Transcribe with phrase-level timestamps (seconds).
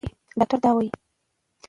[0.37, 0.89] ډاکټره دا وايي.